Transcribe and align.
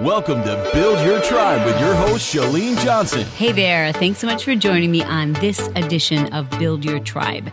Welcome 0.00 0.42
to 0.42 0.70
Build 0.74 1.06
Your 1.06 1.20
Tribe 1.20 1.64
with 1.64 1.78
your 1.78 1.94
host, 1.94 2.34
Chalene 2.34 2.76
Johnson. 2.82 3.24
Hey 3.26 3.52
there. 3.52 3.92
Thanks 3.92 4.18
so 4.18 4.26
much 4.26 4.42
for 4.42 4.56
joining 4.56 4.90
me 4.90 5.04
on 5.04 5.34
this 5.34 5.68
edition 5.76 6.32
of 6.34 6.50
Build 6.58 6.84
Your 6.84 6.98
Tribe. 6.98 7.52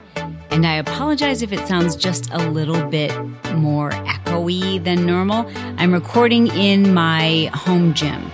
And 0.50 0.66
I 0.66 0.78
apologize 0.78 1.44
if 1.44 1.54
it 1.54 1.68
sounds 1.68 1.96
just 1.96 2.34
a 2.34 2.50
little 2.50 2.84
bit 2.90 3.16
more 3.54 3.92
echoey 3.92 4.84
than 4.84 5.06
normal. 5.06 5.46
I'm 5.78 5.94
recording 5.94 6.48
in 6.48 6.96
my 6.96 7.51
home 7.54 7.94
gym. 7.94 8.31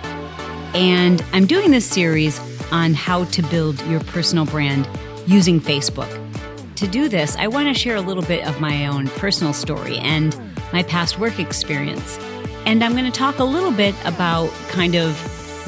And 0.72 1.22
I'm 1.34 1.44
doing 1.44 1.70
this 1.70 1.84
series 1.84 2.40
on 2.72 2.94
how 2.94 3.24
to 3.24 3.42
build 3.42 3.78
your 3.88 4.00
personal 4.00 4.46
brand 4.46 4.88
using 5.26 5.60
Facebook. 5.60 6.08
To 6.76 6.88
do 6.88 7.10
this, 7.10 7.36
I 7.36 7.48
want 7.48 7.68
to 7.68 7.78
share 7.78 7.96
a 7.96 8.00
little 8.00 8.22
bit 8.22 8.46
of 8.46 8.58
my 8.58 8.86
own 8.86 9.08
personal 9.08 9.52
story 9.52 9.98
and 9.98 10.34
my 10.72 10.82
past 10.82 11.18
work 11.18 11.38
experience. 11.38 12.18
And 12.66 12.84
I'm 12.84 12.92
going 12.92 13.04
to 13.04 13.10
talk 13.10 13.38
a 13.38 13.44
little 13.44 13.72
bit 13.72 13.94
about 14.04 14.50
kind 14.68 14.94
of 14.94 15.16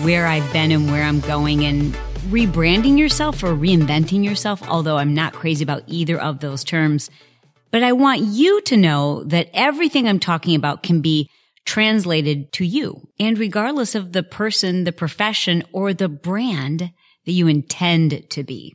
where 0.05 0.27
I've 0.27 0.53
been 0.53 0.71
and 0.71 0.91
where 0.91 1.03
I'm 1.03 1.21
going 1.21 1.65
and 1.65 1.95
rebranding 2.29 2.99
yourself 2.99 3.43
or 3.43 3.49
reinventing 3.49 4.25
yourself, 4.25 4.63
although 4.69 4.97
I'm 4.99 5.15
not 5.15 5.33
crazy 5.33 5.63
about 5.63 5.83
either 5.87 6.21
of 6.21 6.41
those 6.41 6.63
terms. 6.63 7.11
But 7.71 7.83
I 7.83 7.93
want 7.93 8.21
you 8.23 8.61
to 8.63 8.77
know 8.77 9.25
that 9.25 9.51
everything 9.55 10.09
I'm 10.09 10.21
talking 10.21 10.55
about 10.55 10.83
can 10.83 11.01
be 11.01 11.29
translated 11.65 12.53
to 12.55 12.65
you. 12.65 13.09
And 13.19 13.39
regardless 13.39 13.95
of 13.95 14.13
the 14.13 14.23
person, 14.23 14.85
the 14.85 14.93
profession, 14.93 15.63
or 15.73 15.93
the 15.93 16.09
brand 16.09 16.91
that 17.27 17.33
you 17.33 17.47
intend 17.47 18.29
to 18.31 18.43
be. 18.43 18.75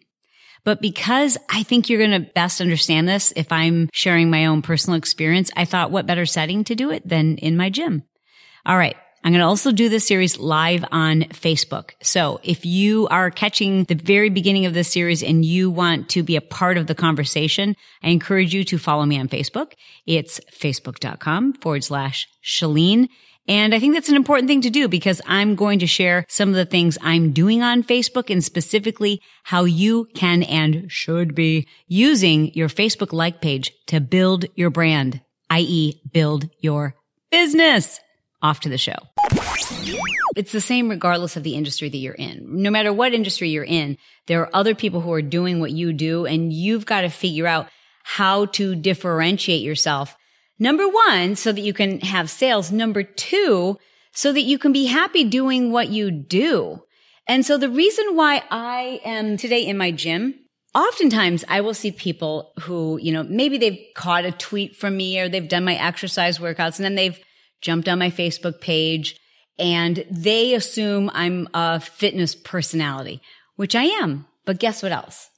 But 0.66 0.82
because 0.82 1.38
I 1.50 1.64
think 1.64 1.90
you're 1.90 2.06
going 2.06 2.24
to 2.24 2.32
best 2.32 2.60
understand 2.60 3.08
this 3.08 3.32
if 3.36 3.52
I'm 3.52 3.90
sharing 3.94 4.30
my 4.30 4.48
own 4.48 4.62
personal 4.62 4.98
experience, 4.98 5.52
I 5.56 5.64
thought 5.64 5.92
what 5.92 6.08
better 6.08 6.26
setting 6.26 6.66
to 6.66 6.76
do 6.76 6.92
it 6.92 7.08
than 7.08 7.38
in 7.38 7.56
my 7.56 7.70
gym. 7.70 8.04
All 8.66 8.78
right. 8.78 8.98
I'm 9.24 9.32
going 9.32 9.40
to 9.40 9.48
also 9.48 9.72
do 9.72 9.90
this 9.90 10.08
series 10.08 10.38
live 10.38 10.86
on 10.92 11.22
Facebook. 11.22 11.92
So 12.04 12.40
if 12.44 12.64
you 12.64 13.08
are 13.08 13.32
catching 13.32 13.86
the 13.86 13.96
very 13.96 14.30
beginning 14.30 14.68
of 14.68 14.76
this 14.76 14.94
series 14.94 15.24
and 15.24 15.44
you 15.44 15.72
want 15.72 16.10
to 16.10 16.22
be 16.22 16.36
a 16.36 16.42
part 16.42 16.78
of 16.78 16.86
the 16.86 16.94
conversation, 16.94 17.76
I 18.04 18.10
encourage 18.10 18.54
you 18.54 18.64
to 18.66 18.78
follow 18.78 19.04
me 19.04 19.20
on 19.20 19.28
Facebook. 19.28 19.74
It's 20.06 20.40
facebook.com 20.52 21.54
forward 21.54 21.84
slash 21.84 22.28
Chalene. 22.44 23.08
And 23.48 23.76
I 23.76 23.80
think 23.80 23.94
that's 23.94 24.10
an 24.10 24.16
important 24.16 24.48
thing 24.48 24.62
to 24.62 24.70
do 24.70 24.88
because 24.88 25.22
I'm 25.28 25.56
going 25.56 25.80
to 25.80 25.88
share 25.88 26.26
some 26.28 26.50
of 26.50 26.56
the 26.56 26.66
things 26.66 26.98
I'm 27.02 27.32
doing 27.32 27.62
on 27.62 27.84
Facebook 27.84 28.30
and 28.32 28.44
specifically 28.44 29.22
how 29.44 29.66
you 29.66 30.08
can 30.16 30.42
and 30.44 30.92
should 30.92 31.36
be 31.36 31.68
using 31.88 32.54
your 32.54 32.70
Facebook 32.70 33.14
like 33.14 33.42
page 33.42 33.72
to 33.88 34.00
build 34.00 34.46
your 34.56 34.72
brand, 34.72 35.22
i.e. 35.52 36.02
build 36.12 36.50
your 36.60 36.96
business 37.30 38.00
off 38.42 38.62
to 38.62 38.70
the 38.70 38.78
show. 38.78 38.98
It's 40.36 40.52
the 40.52 40.62
same 40.62 40.90
regardless 40.90 41.38
of 41.38 41.44
the 41.44 41.56
industry 41.56 41.90
that 41.90 41.98
you're 41.98 42.14
in. 42.14 42.62
No 42.62 42.70
matter 42.70 42.92
what 42.92 43.14
industry 43.14 43.50
you're 43.50 43.64
in, 43.64 43.98
there 44.28 44.42
are 44.42 44.56
other 44.56 44.76
people 44.76 45.02
who 45.02 45.14
are 45.14 45.22
doing 45.22 45.60
what 45.60 45.72
you 45.72 45.94
do 45.94 46.26
and 46.26 46.52
you've 46.52 46.86
got 46.86 47.02
to 47.02 47.10
figure 47.10 47.48
out 47.48 47.68
how 48.04 48.46
to 48.46 48.76
differentiate 48.76 49.62
yourself. 49.62 50.16
Number 50.58 50.88
one, 50.88 51.36
so 51.36 51.52
that 51.52 51.62
you 51.62 51.74
can 51.74 52.00
have 52.02 52.30
sales. 52.30 52.72
Number 52.72 53.04
two, 53.04 53.78
so 54.14 54.32
that 54.32 54.42
you 54.42 54.58
can 54.58 54.72
be 54.72 54.86
happy 54.86 55.24
doing 55.24 55.72
what 55.72 55.90
you 55.90 56.10
do. 56.12 56.82
And 57.28 57.46
so 57.46 57.58
the 57.58 57.70
reason 57.70 58.16
why 58.16 58.44
I 58.50 59.02
am 59.04 59.36
today 59.36 59.66
in 59.66 59.78
my 59.78 59.92
gym, 59.92 60.36
oftentimes 60.74 61.44
I 61.50 61.62
will 61.62 61.74
see 61.74 61.92
people 61.92 62.54
who, 62.62 63.00
you 63.02 63.12
know, 63.12 63.24
maybe 63.24 63.58
they've 63.58 63.80
caught 63.96 64.26
a 64.26 64.32
tweet 64.32 64.76
from 64.76 64.96
me 64.96 65.20
or 65.20 65.28
they've 65.28 65.48
done 65.48 65.66
my 65.66 65.76
exercise 65.76 66.38
workouts 66.38 66.78
and 66.78 66.86
then 66.86 66.96
they've 66.96 67.20
jumped 67.62 67.90
on 67.90 68.00
my 68.00 68.10
Facebook 68.10 68.62
page 68.62 69.20
and 69.58 70.06
they 70.10 70.54
assume 70.54 71.10
I'm 71.14 71.48
a 71.54 71.80
fitness 71.80 72.36
personality, 72.36 73.22
which 73.56 73.76
I 73.76 73.86
am. 73.86 74.26
But 74.46 74.60
guess 74.60 74.84
what 74.84 74.92
else? 74.92 75.30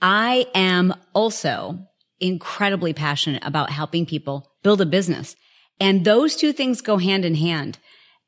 I 0.00 0.46
am 0.54 0.94
also 1.14 1.78
incredibly 2.20 2.92
passionate 2.92 3.42
about 3.44 3.70
helping 3.70 4.06
people 4.06 4.50
build 4.62 4.80
a 4.80 4.86
business. 4.86 5.36
And 5.80 6.04
those 6.04 6.36
two 6.36 6.52
things 6.52 6.80
go 6.80 6.98
hand 6.98 7.24
in 7.24 7.34
hand, 7.34 7.78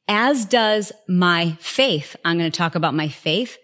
as 0.06 0.44
does 0.44 0.92
my 1.08 1.56
faith. 1.60 2.16
I'm 2.24 2.38
going 2.38 2.50
to 2.50 2.56
talk 2.56 2.74
about 2.74 2.94
my 2.94 3.08
faith 3.08 3.56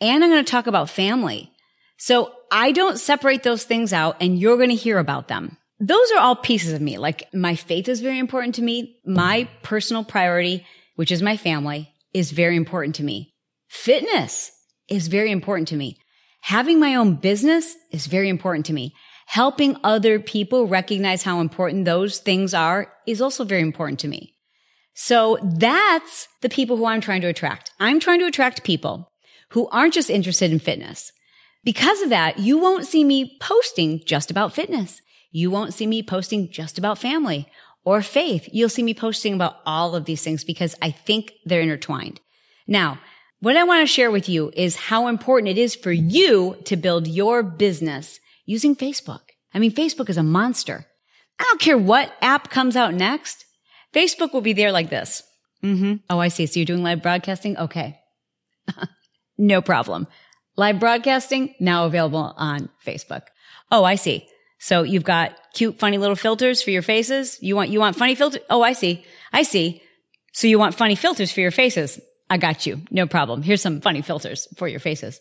and 0.00 0.22
I'm 0.22 0.30
going 0.30 0.44
to 0.44 0.50
talk 0.50 0.66
about 0.66 0.90
family. 0.90 1.50
So 1.96 2.32
I 2.50 2.72
don't 2.72 2.98
separate 2.98 3.42
those 3.42 3.64
things 3.64 3.92
out 3.92 4.16
and 4.20 4.38
you're 4.38 4.56
going 4.56 4.68
to 4.68 4.74
hear 4.74 4.98
about 4.98 5.28
them 5.28 5.56
those 5.80 6.12
are 6.12 6.20
all 6.20 6.36
pieces 6.36 6.72
of 6.72 6.80
me. 6.80 6.98
Like 6.98 7.32
my 7.34 7.56
faith 7.56 7.88
is 7.88 8.00
very 8.00 8.18
important 8.18 8.54
to 8.56 8.62
me. 8.62 8.96
My 9.04 9.48
personal 9.62 10.04
priority, 10.04 10.66
which 10.96 11.12
is 11.12 11.22
my 11.22 11.36
family, 11.36 11.92
is 12.12 12.30
very 12.30 12.56
important 12.56 12.96
to 12.96 13.04
me. 13.04 13.34
Fitness 13.68 14.52
is 14.88 15.08
very 15.08 15.30
important 15.30 15.68
to 15.68 15.76
me. 15.76 15.98
Having 16.42 16.78
my 16.78 16.94
own 16.94 17.16
business 17.16 17.74
is 17.90 18.06
very 18.06 18.28
important 18.28 18.66
to 18.66 18.72
me. 18.72 18.94
Helping 19.26 19.76
other 19.82 20.20
people 20.20 20.66
recognize 20.66 21.22
how 21.22 21.40
important 21.40 21.84
those 21.84 22.18
things 22.18 22.54
are 22.54 22.92
is 23.06 23.20
also 23.20 23.44
very 23.44 23.62
important 23.62 24.00
to 24.00 24.08
me. 24.08 24.34
So 24.94 25.38
that's 25.42 26.28
the 26.40 26.48
people 26.48 26.76
who 26.76 26.86
I'm 26.86 27.00
trying 27.00 27.20
to 27.22 27.28
attract. 27.28 27.72
I'm 27.80 27.98
trying 27.98 28.20
to 28.20 28.26
attract 28.26 28.64
people 28.64 29.10
who 29.50 29.68
aren't 29.68 29.94
just 29.94 30.10
interested 30.10 30.52
in 30.52 30.58
fitness. 30.58 31.10
Because 31.64 32.00
of 32.02 32.10
that, 32.10 32.38
you 32.38 32.58
won't 32.58 32.86
see 32.86 33.04
me 33.04 33.36
posting 33.40 34.02
just 34.04 34.30
about 34.30 34.52
fitness. 34.52 35.00
You 35.32 35.50
won't 35.50 35.74
see 35.74 35.86
me 35.86 36.02
posting 36.02 36.50
just 36.50 36.78
about 36.78 36.98
family 36.98 37.48
or 37.84 38.02
faith. 38.02 38.48
You'll 38.52 38.68
see 38.68 38.82
me 38.82 38.94
posting 38.94 39.34
about 39.34 39.56
all 39.66 39.96
of 39.96 40.04
these 40.04 40.22
things 40.22 40.44
because 40.44 40.74
I 40.80 40.90
think 40.90 41.32
they're 41.44 41.60
intertwined. 41.60 42.20
Now, 42.66 43.00
what 43.40 43.56
I 43.56 43.64
want 43.64 43.82
to 43.82 43.92
share 43.92 44.10
with 44.10 44.28
you 44.28 44.52
is 44.54 44.76
how 44.76 45.06
important 45.06 45.48
it 45.48 45.58
is 45.58 45.74
for 45.74 45.92
you 45.92 46.56
to 46.64 46.76
build 46.76 47.06
your 47.06 47.42
business 47.42 48.20
using 48.44 48.76
Facebook. 48.76 49.20
I 49.52 49.58
mean, 49.58 49.72
Facebook 49.72 50.08
is 50.08 50.16
a 50.16 50.22
monster. 50.22 50.86
I 51.38 51.44
don't 51.44 51.60
care 51.60 51.78
what 51.78 52.12
app 52.20 52.50
comes 52.50 52.76
out 52.76 52.94
next. 52.94 53.44
Facebook 53.92 54.32
will 54.32 54.40
be 54.40 54.52
there 54.52 54.72
like 54.72 54.90
this. 54.90 55.22
Mm-hmm. 55.62 55.94
Oh, 56.10 56.18
I 56.18 56.28
see. 56.28 56.46
So 56.46 56.60
you're 56.60 56.66
doing 56.66 56.82
live 56.82 57.02
broadcasting? 57.02 57.56
Okay. 57.56 57.98
no 59.38 59.62
problem. 59.62 60.06
Live 60.56 60.78
broadcasting 60.78 61.54
now 61.58 61.86
available 61.86 62.34
on 62.36 62.68
Facebook. 62.84 63.22
Oh, 63.70 63.84
I 63.84 63.94
see. 63.94 64.28
So 64.58 64.82
you've 64.82 65.04
got 65.04 65.36
cute, 65.52 65.78
funny 65.78 65.98
little 65.98 66.16
filters 66.16 66.62
for 66.62 66.70
your 66.70 66.82
faces. 66.82 67.38
You 67.40 67.56
want, 67.56 67.70
you 67.70 67.80
want 67.80 67.96
funny 67.96 68.14
filters? 68.14 68.42
Oh, 68.48 68.62
I 68.62 68.72
see. 68.72 69.04
I 69.32 69.42
see. 69.42 69.82
So 70.32 70.46
you 70.46 70.58
want 70.58 70.74
funny 70.74 70.94
filters 70.94 71.32
for 71.32 71.40
your 71.40 71.50
faces. 71.50 72.00
I 72.30 72.38
got 72.38 72.66
you. 72.66 72.80
No 72.90 73.06
problem. 73.06 73.42
Here's 73.42 73.62
some 73.62 73.80
funny 73.80 74.02
filters 74.02 74.48
for 74.56 74.66
your 74.68 74.80
faces. 74.80 75.20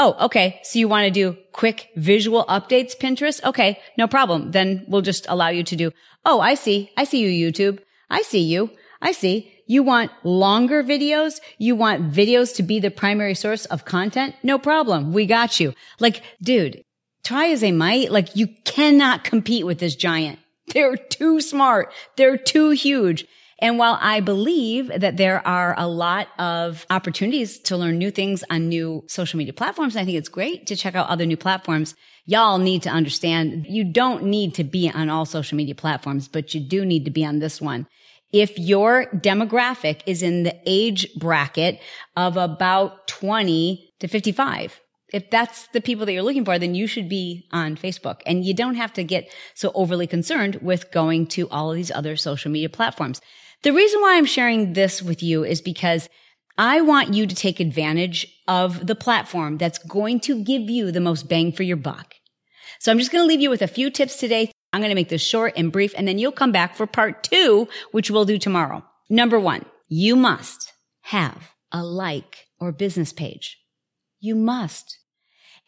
Oh, 0.00 0.16
okay. 0.26 0.60
So 0.62 0.78
you 0.78 0.88
want 0.88 1.04
to 1.06 1.10
do 1.10 1.36
quick 1.52 1.88
visual 1.96 2.44
updates, 2.48 2.96
Pinterest? 2.96 3.42
Okay. 3.42 3.80
No 3.98 4.06
problem. 4.06 4.52
Then 4.52 4.84
we'll 4.86 5.02
just 5.02 5.26
allow 5.28 5.48
you 5.48 5.64
to 5.64 5.76
do, 5.76 5.90
oh, 6.24 6.40
I 6.40 6.54
see. 6.54 6.90
I 6.96 7.04
see 7.04 7.20
you, 7.20 7.50
YouTube. 7.50 7.80
I 8.08 8.22
see 8.22 8.42
you. 8.42 8.70
I 9.02 9.12
see. 9.12 9.52
You 9.66 9.82
want 9.82 10.10
longer 10.24 10.82
videos? 10.82 11.40
You 11.58 11.76
want 11.76 12.10
videos 12.10 12.54
to 12.56 12.62
be 12.62 12.80
the 12.80 12.90
primary 12.90 13.34
source 13.34 13.66
of 13.66 13.84
content? 13.84 14.34
No 14.42 14.58
problem. 14.58 15.12
We 15.12 15.26
got 15.26 15.60
you. 15.60 15.74
Like, 16.00 16.22
dude, 16.40 16.84
try 17.22 17.48
as 17.48 17.60
they 17.60 17.72
might, 17.72 18.10
like 18.10 18.34
you 18.34 18.48
cannot 18.64 19.24
compete 19.24 19.66
with 19.66 19.78
this 19.78 19.94
giant. 19.94 20.38
They're 20.72 20.96
too 20.96 21.40
smart. 21.40 21.92
They're 22.16 22.38
too 22.38 22.70
huge. 22.70 23.26
And 23.60 23.78
while 23.78 23.98
I 24.00 24.20
believe 24.20 24.88
that 25.00 25.16
there 25.16 25.46
are 25.46 25.74
a 25.76 25.88
lot 25.88 26.28
of 26.38 26.86
opportunities 26.90 27.58
to 27.60 27.76
learn 27.76 27.98
new 27.98 28.10
things 28.10 28.44
on 28.50 28.68
new 28.68 29.04
social 29.08 29.36
media 29.36 29.52
platforms, 29.52 29.96
I 29.96 30.04
think 30.04 30.16
it's 30.16 30.28
great 30.28 30.66
to 30.68 30.76
check 30.76 30.94
out 30.94 31.08
other 31.08 31.26
new 31.26 31.36
platforms. 31.36 31.96
Y'all 32.24 32.58
need 32.58 32.82
to 32.82 32.90
understand 32.90 33.66
you 33.68 33.84
don't 33.84 34.24
need 34.24 34.54
to 34.54 34.64
be 34.64 34.90
on 34.90 35.08
all 35.08 35.24
social 35.24 35.56
media 35.56 35.74
platforms, 35.74 36.28
but 36.28 36.54
you 36.54 36.60
do 36.60 36.84
need 36.84 37.04
to 37.06 37.10
be 37.10 37.24
on 37.24 37.40
this 37.40 37.60
one. 37.60 37.88
If 38.32 38.58
your 38.58 39.06
demographic 39.06 40.02
is 40.06 40.22
in 40.22 40.42
the 40.42 40.54
age 40.66 41.08
bracket 41.14 41.80
of 42.14 42.36
about 42.36 43.08
20 43.08 43.94
to 44.00 44.06
55, 44.06 44.80
if 45.12 45.30
that's 45.30 45.66
the 45.68 45.80
people 45.80 46.04
that 46.04 46.12
you're 46.12 46.22
looking 46.22 46.44
for, 46.44 46.58
then 46.58 46.74
you 46.74 46.86
should 46.86 47.08
be 47.08 47.48
on 47.50 47.76
Facebook. 47.76 48.20
And 48.26 48.44
you 48.44 48.52
don't 48.52 48.74
have 48.74 48.92
to 48.92 49.04
get 49.04 49.32
so 49.54 49.72
overly 49.74 50.06
concerned 50.06 50.56
with 50.56 50.92
going 50.92 51.26
to 51.28 51.48
all 51.48 51.70
of 51.70 51.76
these 51.76 51.90
other 51.90 52.16
social 52.16 52.50
media 52.50 52.68
platforms. 52.68 53.20
The 53.62 53.72
reason 53.72 54.00
why 54.00 54.16
I'm 54.16 54.24
sharing 54.24 54.72
this 54.72 55.02
with 55.02 55.22
you 55.22 55.44
is 55.44 55.60
because 55.60 56.08
I 56.56 56.80
want 56.80 57.14
you 57.14 57.26
to 57.26 57.34
take 57.34 57.60
advantage 57.60 58.26
of 58.46 58.86
the 58.86 58.94
platform 58.94 59.58
that's 59.58 59.78
going 59.78 60.20
to 60.20 60.42
give 60.42 60.62
you 60.70 60.90
the 60.90 61.00
most 61.00 61.28
bang 61.28 61.52
for 61.52 61.62
your 61.62 61.76
buck. 61.76 62.14
So 62.78 62.92
I'm 62.92 62.98
just 62.98 63.10
going 63.10 63.22
to 63.22 63.28
leave 63.28 63.40
you 63.40 63.50
with 63.50 63.62
a 63.62 63.68
few 63.68 63.90
tips 63.90 64.18
today. 64.18 64.52
I'm 64.72 64.80
going 64.80 64.90
to 64.90 64.94
make 64.94 65.08
this 65.08 65.22
short 65.22 65.54
and 65.56 65.72
brief, 65.72 65.94
and 65.96 66.06
then 66.06 66.18
you'll 66.18 66.32
come 66.32 66.52
back 66.52 66.76
for 66.76 66.86
part 66.86 67.22
two, 67.24 67.68
which 67.90 68.10
we'll 68.10 68.24
do 68.24 68.38
tomorrow. 68.38 68.84
Number 69.08 69.40
one, 69.40 69.64
you 69.88 70.14
must 70.14 70.72
have 71.02 71.52
a 71.72 71.82
like 71.82 72.46
or 72.60 72.70
business 72.72 73.12
page. 73.12 73.58
You 74.20 74.34
must. 74.34 74.98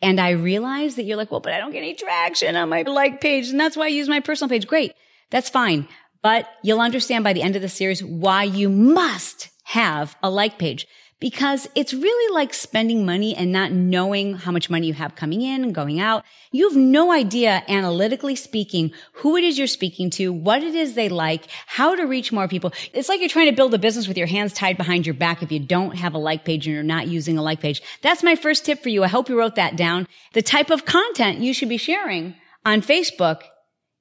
And 0.03 0.21
I 0.21 0.31
realize 0.31 0.97
that 0.97 1.05
you're 1.05 1.17
like, 1.17 1.31
well, 1.31 1.41
but 1.41 1.53
I 1.53 1.59
don't 1.59 1.73
get 1.73 1.79
any 1.79 1.95
traction 1.95 2.57
on 2.57 2.69
my 2.69 2.83
like 2.83 3.21
page. 3.21 3.49
And 3.49 3.59
that's 3.59 3.77
why 3.77 3.87
I 3.87 3.89
use 3.89 4.09
my 4.09 4.21
personal 4.21 4.49
page. 4.49 4.67
Great. 4.67 4.93
That's 5.31 5.49
fine. 5.49 5.89
But 6.23 6.47
you'll 6.63 6.81
understand 6.81 7.25
by 7.25 7.33
the 7.33 7.43
end 7.43 7.57
of 7.57 7.63
the 7.63 7.69
series 7.69 8.05
why 8.05 8.45
you 8.45 8.69
must 8.69 9.49
have 9.65 10.17
a 10.23 10.31
like 10.31 10.59
page 10.59 10.87
because 11.21 11.69
it's 11.75 11.93
really 11.93 12.35
like 12.35 12.53
spending 12.55 13.05
money 13.05 13.37
and 13.37 13.53
not 13.53 13.71
knowing 13.71 14.35
how 14.35 14.51
much 14.51 14.71
money 14.71 14.87
you 14.87 14.95
have 14.95 15.15
coming 15.15 15.43
in 15.43 15.63
and 15.63 15.75
going 15.75 16.01
out. 16.01 16.25
You 16.51 16.69
have 16.69 16.77
no 16.77 17.13
idea, 17.13 17.63
analytically 17.69 18.35
speaking, 18.37 18.93
who 19.13 19.37
it 19.37 19.45
is 19.45 19.59
you're 19.59 19.67
speaking 19.67 20.09
to, 20.11 20.33
what 20.33 20.63
it 20.63 20.75
is 20.75 20.95
they 20.95 21.11
like, 21.11 21.47
how 21.67 21.95
to 21.95 22.05
reach 22.05 22.33
more 22.33 22.49
people. 22.49 22.73
It's 22.95 23.09
like 23.09 23.21
you're 23.21 23.29
trying 23.29 23.51
to 23.51 23.57
build 23.57 23.75
a 23.75 23.79
business 23.79 24.09
with 24.09 24.17
your 24.17 24.27
hands 24.27 24.55
tied 24.55 24.79
behind 24.79 25.07
your 25.07 25.15
back 25.15 25.43
if 25.43 25.53
you 25.53 25.61
don't 25.61 25.95
have 25.97 26.15
a 26.15 26.19
like 26.19 26.45
page 26.45 26.67
and 26.67 26.75
you're 26.75 26.83
not 26.83 27.07
using 27.07 27.37
a 27.37 27.43
like 27.43 27.61
page. 27.61 27.83
That's 28.03 28.23
my 28.23 28.35
first 28.35 28.65
tip 28.65 28.83
for 28.83 28.89
you. 28.89 29.05
I 29.05 29.09
hope 29.09 29.29
you 29.29 29.39
wrote 29.39 29.57
that 29.57 29.77
down. 29.77 30.09
The 30.33 30.43
type 30.43 30.71
of 30.71 30.87
content 30.87 31.41
you 31.41 31.53
should 31.53 31.69
be 31.69 31.77
sharing 31.77 32.35
on 32.65 32.81
Facebook 32.81 33.43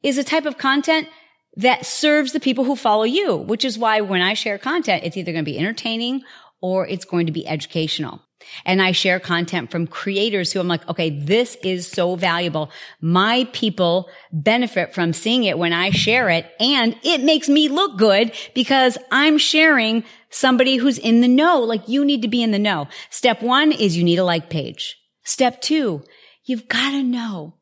is 0.02 0.18
a 0.18 0.24
type 0.24 0.46
of 0.46 0.58
content 0.58 1.10
that 1.60 1.86
serves 1.86 2.32
the 2.32 2.40
people 2.40 2.64
who 2.64 2.76
follow 2.76 3.04
you, 3.04 3.36
which 3.36 3.66
is 3.66 3.78
why 3.78 4.00
when 4.00 4.22
I 4.22 4.34
share 4.34 4.58
content, 4.58 5.04
it's 5.04 5.18
either 5.18 5.34
going 5.34 5.44
to 5.44 5.52
be 5.52 5.60
entertaining 5.60 6.24
or 6.62 6.88
it's 6.88 7.04
going 7.04 7.26
to 7.26 7.34
be 7.34 7.46
educational. 7.46 8.22
And 8.66 8.82
I 8.82 8.94
share 8.94 9.20
content 9.20 9.70
from 9.70 9.86
creators 9.86 10.54
who 10.54 10.62
I'm 10.62 10.70
like, 10.70 10.88
okay, 10.88 11.10
this 11.10 11.58
is 11.62 11.86
so 11.86 12.16
valuable. 12.16 12.72
My 13.02 13.46
people 13.52 14.10
benefit 14.32 14.94
from 14.94 15.12
seeing 15.12 15.44
it 15.44 15.58
when 15.58 15.74
I 15.74 15.90
share 15.90 16.30
it 16.30 16.50
and 16.62 16.96
it 17.04 17.22
makes 17.22 17.50
me 17.50 17.68
look 17.68 17.98
good 17.98 18.32
because 18.56 18.98
I'm 19.12 19.38
sharing 19.38 20.06
somebody 20.30 20.78
who's 20.78 20.98
in 20.98 21.20
the 21.20 21.28
know. 21.28 21.60
Like 21.60 21.90
you 21.90 22.06
need 22.06 22.22
to 22.22 22.30
be 22.30 22.42
in 22.42 22.52
the 22.52 22.60
know. 22.60 22.88
Step 23.10 23.44
one 23.44 23.74
is 23.74 23.98
you 23.98 24.06
need 24.06 24.20
a 24.20 24.24
like 24.24 24.50
page. 24.50 24.96
Step 25.24 25.60
two, 25.62 26.04
you've 26.46 26.70
got 26.70 26.92
to 26.92 27.04
know 27.04 27.56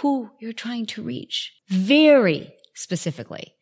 who 0.00 0.30
you're 0.40 0.52
trying 0.52 0.86
to 0.86 1.02
reach 1.02 1.52
very 1.68 2.52
specifically. 2.76 3.54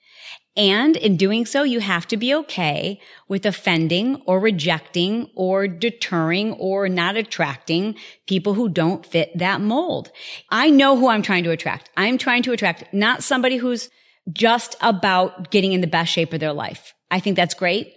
And 0.56 0.96
in 0.96 1.16
doing 1.16 1.46
so, 1.46 1.64
you 1.64 1.80
have 1.80 2.06
to 2.08 2.16
be 2.16 2.34
okay 2.34 3.00
with 3.28 3.44
offending 3.44 4.22
or 4.26 4.38
rejecting 4.38 5.28
or 5.34 5.66
deterring 5.66 6.52
or 6.54 6.88
not 6.88 7.16
attracting 7.16 7.96
people 8.26 8.54
who 8.54 8.68
don't 8.68 9.04
fit 9.04 9.36
that 9.38 9.60
mold. 9.60 10.10
I 10.50 10.70
know 10.70 10.96
who 10.96 11.08
I'm 11.08 11.22
trying 11.22 11.44
to 11.44 11.50
attract. 11.50 11.90
I'm 11.96 12.18
trying 12.18 12.42
to 12.44 12.52
attract 12.52 12.92
not 12.92 13.24
somebody 13.24 13.56
who's 13.56 13.90
just 14.32 14.76
about 14.80 15.50
getting 15.50 15.72
in 15.72 15.80
the 15.80 15.86
best 15.86 16.12
shape 16.12 16.32
of 16.32 16.40
their 16.40 16.52
life. 16.52 16.94
I 17.10 17.20
think 17.20 17.36
that's 17.36 17.54
great. 17.54 17.92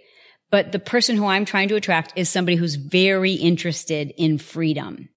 But 0.50 0.72
the 0.72 0.78
person 0.78 1.16
who 1.16 1.26
I'm 1.26 1.44
trying 1.44 1.68
to 1.68 1.76
attract 1.76 2.12
is 2.16 2.28
somebody 2.28 2.56
who's 2.56 2.74
very 2.74 3.34
interested 3.34 4.12
in 4.16 4.38
freedom. 4.38 5.08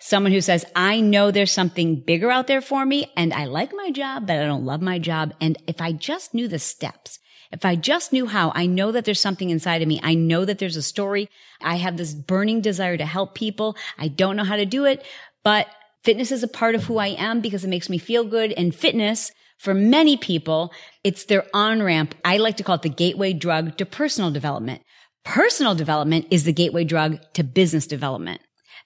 Someone 0.00 0.32
who 0.32 0.40
says, 0.40 0.64
I 0.76 1.00
know 1.00 1.30
there's 1.30 1.50
something 1.50 1.96
bigger 1.96 2.30
out 2.30 2.46
there 2.46 2.60
for 2.60 2.86
me 2.86 3.10
and 3.16 3.32
I 3.32 3.46
like 3.46 3.72
my 3.74 3.90
job, 3.90 4.26
but 4.26 4.38
I 4.38 4.46
don't 4.46 4.64
love 4.64 4.80
my 4.80 4.98
job. 4.98 5.34
And 5.40 5.60
if 5.66 5.80
I 5.80 5.92
just 5.92 6.34
knew 6.34 6.46
the 6.46 6.60
steps, 6.60 7.18
if 7.50 7.64
I 7.64 7.76
just 7.76 8.12
knew 8.12 8.26
how, 8.26 8.52
I 8.54 8.66
know 8.66 8.92
that 8.92 9.04
there's 9.04 9.20
something 9.20 9.50
inside 9.50 9.82
of 9.82 9.88
me. 9.88 9.98
I 10.02 10.14
know 10.14 10.44
that 10.44 10.58
there's 10.58 10.76
a 10.76 10.82
story. 10.82 11.28
I 11.60 11.76
have 11.76 11.96
this 11.96 12.14
burning 12.14 12.60
desire 12.60 12.96
to 12.96 13.06
help 13.06 13.34
people. 13.34 13.76
I 13.98 14.08
don't 14.08 14.36
know 14.36 14.44
how 14.44 14.56
to 14.56 14.66
do 14.66 14.84
it, 14.84 15.04
but 15.42 15.66
fitness 16.04 16.30
is 16.30 16.42
a 16.42 16.48
part 16.48 16.74
of 16.74 16.84
who 16.84 16.98
I 16.98 17.08
am 17.08 17.40
because 17.40 17.64
it 17.64 17.68
makes 17.68 17.88
me 17.88 17.98
feel 17.98 18.24
good. 18.24 18.52
And 18.52 18.74
fitness 18.74 19.32
for 19.58 19.74
many 19.74 20.16
people, 20.16 20.72
it's 21.02 21.24
their 21.24 21.44
on 21.52 21.82
ramp. 21.82 22.14
I 22.24 22.36
like 22.36 22.58
to 22.58 22.62
call 22.62 22.76
it 22.76 22.82
the 22.82 22.88
gateway 22.88 23.32
drug 23.32 23.76
to 23.78 23.86
personal 23.86 24.30
development. 24.30 24.82
Personal 25.24 25.74
development 25.74 26.26
is 26.30 26.44
the 26.44 26.52
gateway 26.52 26.84
drug 26.84 27.18
to 27.34 27.42
business 27.42 27.86
development. 27.86 28.40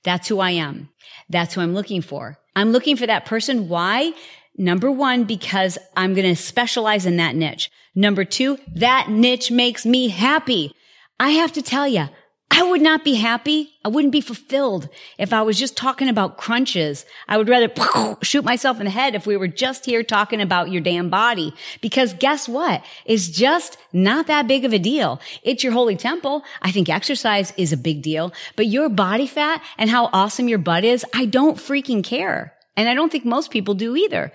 That's 0.05 0.29
who 0.29 0.41
I 0.41 0.51
am. 0.51 0.89
That's 1.29 1.55
who 1.55 1.61
I'm 1.61 1.75
looking 1.75 2.03
for. 2.03 2.39
I'm 2.55 2.73
looking 2.73 2.97
for 2.97 3.07
that 3.07 3.25
person. 3.25 3.69
Why? 3.69 4.13
Number 4.57 4.91
one, 4.91 5.25
because 5.25 5.79
I'm 5.97 6.15
going 6.15 6.29
to 6.29 6.41
specialize 6.41 7.07
in 7.07 7.17
that 7.17 7.35
niche. 7.35 7.71
Number 7.95 8.25
two, 8.25 8.59
that 8.75 9.09
niche 9.09 9.51
makes 9.51 9.87
me 9.87 10.09
happy. 10.09 10.75
I 11.19 11.31
have 11.31 11.53
to 11.53 11.63
tell 11.63 11.87
you, 11.89 12.09
I 12.55 12.63
would 12.65 12.83
not 12.83 13.03
be 13.03 13.15
happy. 13.15 13.73
I 13.83 13.89
wouldn't 13.89 14.13
be 14.13 14.21
fulfilled 14.21 14.91
if 15.17 15.33
I 15.33 15.41
was 15.41 15.59
just 15.59 15.75
talking 15.75 16.11
about 16.11 16.37
crunches. 16.37 17.07
I 17.27 17.39
would 17.39 17.49
rather 17.49 17.73
shoot 18.23 18.45
myself 18.45 18.79
in 18.79 18.85
the 18.85 18.91
head 18.91 19.15
if 19.15 19.27
we 19.27 19.39
were 19.39 19.49
just 19.49 19.87
here 19.87 20.03
talking 20.03 20.39
about 20.39 20.71
your 20.71 20.83
damn 20.83 21.09
body. 21.09 21.55
Because 21.81 22.13
guess 22.13 22.47
what? 22.47 22.85
It's 23.07 23.29
just 23.29 23.79
not 23.95 24.27
that 24.27 24.49
big 24.49 24.67
of 24.67 24.75
a 24.75 24.79
deal. 24.79 25.19
It's 25.43 25.65
your 25.65 25.73
holy 25.73 25.97
temple. 25.97 26.45
I 26.61 26.73
think 26.73 26.91
exercise 26.91 27.55
is 27.57 27.73
a 27.73 27.77
big 27.79 28.03
deal, 28.03 28.35
but 28.55 28.67
your 28.67 28.91
body 28.91 29.27
fat 29.27 29.63
and 29.79 29.89
how 29.89 30.11
awesome 30.13 30.47
your 30.47 30.59
butt 30.59 30.85
is, 30.85 31.07
I 31.15 31.25
don't 31.25 31.57
freaking 31.57 32.05
care. 32.05 32.53
And 32.77 32.87
I 32.87 32.93
don't 32.93 33.11
think 33.11 33.25
most 33.25 33.51
people 33.51 33.73
do 33.73 33.97
either. 33.97 34.31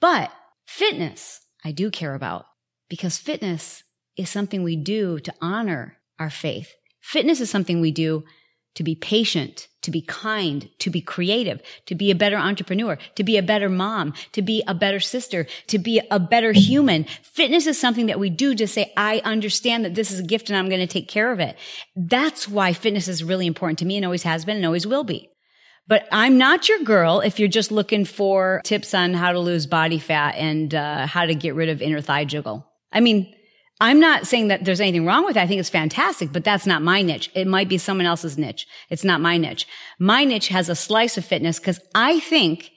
But 0.00 0.32
fitness, 0.66 1.40
I 1.64 1.70
do 1.70 1.92
care 1.92 2.16
about 2.16 2.46
because 2.90 3.18
fitness 3.18 3.84
is 4.16 4.28
something 4.28 4.64
we 4.64 4.74
do 4.74 5.20
to 5.20 5.32
honor 5.40 5.98
our 6.18 6.28
faith 6.28 6.72
Fitness 7.02 7.40
is 7.40 7.50
something 7.50 7.80
we 7.80 7.90
do 7.90 8.24
to 8.74 8.82
be 8.82 8.94
patient, 8.94 9.68
to 9.82 9.90
be 9.90 10.00
kind, 10.00 10.70
to 10.78 10.88
be 10.88 11.02
creative, 11.02 11.60
to 11.84 11.94
be 11.94 12.10
a 12.10 12.14
better 12.14 12.36
entrepreneur, 12.36 12.96
to 13.16 13.22
be 13.22 13.36
a 13.36 13.42
better 13.42 13.68
mom, 13.68 14.14
to 14.32 14.40
be 14.40 14.62
a 14.66 14.74
better 14.74 15.00
sister, 15.00 15.46
to 15.66 15.78
be 15.78 16.00
a 16.10 16.18
better 16.18 16.52
human. 16.52 17.04
Fitness 17.22 17.66
is 17.66 17.78
something 17.78 18.06
that 18.06 18.18
we 18.18 18.30
do 18.30 18.54
to 18.54 18.66
say, 18.66 18.90
I 18.96 19.20
understand 19.24 19.84
that 19.84 19.94
this 19.94 20.10
is 20.10 20.20
a 20.20 20.24
gift 20.24 20.48
and 20.48 20.56
I'm 20.56 20.70
going 20.70 20.80
to 20.80 20.86
take 20.86 21.08
care 21.08 21.30
of 21.30 21.40
it. 21.40 21.58
That's 21.94 22.48
why 22.48 22.72
fitness 22.72 23.08
is 23.08 23.22
really 23.22 23.46
important 23.46 23.80
to 23.80 23.84
me 23.84 23.96
and 23.96 24.06
always 24.06 24.22
has 24.22 24.46
been 24.46 24.56
and 24.56 24.64
always 24.64 24.86
will 24.86 25.04
be. 25.04 25.28
But 25.86 26.06
I'm 26.12 26.38
not 26.38 26.68
your 26.68 26.78
girl 26.78 27.20
if 27.20 27.38
you're 27.38 27.48
just 27.48 27.72
looking 27.72 28.04
for 28.04 28.62
tips 28.64 28.94
on 28.94 29.12
how 29.12 29.32
to 29.32 29.40
lose 29.40 29.66
body 29.66 29.98
fat 29.98 30.36
and 30.36 30.74
uh, 30.74 31.06
how 31.06 31.26
to 31.26 31.34
get 31.34 31.54
rid 31.54 31.68
of 31.68 31.82
inner 31.82 32.00
thigh 32.00 32.24
jiggle. 32.24 32.66
I 32.92 33.00
mean, 33.00 33.34
I'm 33.82 33.98
not 33.98 34.28
saying 34.28 34.46
that 34.46 34.64
there's 34.64 34.80
anything 34.80 35.04
wrong 35.04 35.24
with 35.24 35.36
it. 35.36 35.40
I 35.40 35.48
think 35.48 35.58
it's 35.58 35.68
fantastic, 35.68 36.32
but 36.32 36.44
that's 36.44 36.66
not 36.66 36.82
my 36.82 37.02
niche. 37.02 37.32
It 37.34 37.48
might 37.48 37.68
be 37.68 37.78
someone 37.78 38.06
else's 38.06 38.38
niche. 38.38 38.64
It's 38.90 39.02
not 39.02 39.20
my 39.20 39.38
niche. 39.38 39.66
My 39.98 40.22
niche 40.22 40.48
has 40.48 40.68
a 40.68 40.76
slice 40.76 41.18
of 41.18 41.24
fitness 41.24 41.58
because 41.58 41.80
I 41.92 42.20
think 42.20 42.70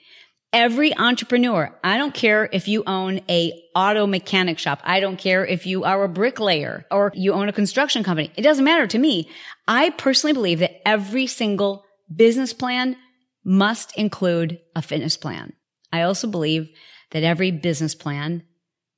every 0.52 0.98
entrepreneur, 0.98 1.78
I 1.84 2.00
don't 2.00 2.16
care 2.16 2.50
if 2.52 2.68
you 2.68 2.84
own 2.88 3.22
a 3.30 3.54
auto 3.76 4.08
mechanic 4.08 4.58
shop. 4.58 4.82
I 4.84 5.00
don't 5.00 5.18
care 5.18 5.46
if 5.46 5.68
you 5.68 5.84
are 5.84 6.04
a 6.04 6.10
bricklayer 6.10 6.88
or 6.90 7.12
you 7.14 7.34
own 7.34 7.50
a 7.50 7.54
construction 7.54 8.04
company. 8.04 8.32
It 8.36 8.42
doesn't 8.42 8.66
matter 8.66 8.88
to 8.88 8.98
me. 8.98 9.30
I 9.68 9.92
personally 9.92 10.34
believe 10.34 10.58
that 10.58 10.88
every 10.88 11.28
single 11.28 11.86
business 12.14 12.52
plan 12.52 12.98
must 13.44 13.96
include 13.96 14.60
a 14.76 14.82
fitness 14.82 15.18
plan. 15.18 15.54
I 15.94 16.02
also 16.02 16.26
believe 16.26 16.68
that 17.12 17.22
every 17.22 17.52
business 17.52 17.94
plan 17.94 18.42